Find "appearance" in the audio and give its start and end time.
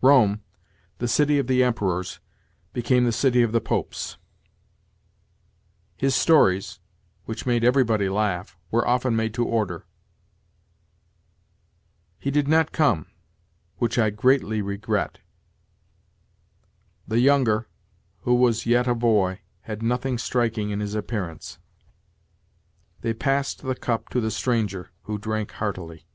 20.94-21.58